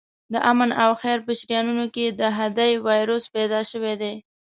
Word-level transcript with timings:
د 0.33 0.35
آمن 0.49 0.69
او 0.83 0.91
خیر 1.01 1.17
په 1.27 1.31
شریانونو 1.39 1.85
کې 1.95 2.05
د 2.19 2.21
خدۍ 2.37 2.71
وایروس 2.85 3.23
پیدا 3.35 3.59
شوی 3.71 3.93
دی. 4.01 4.13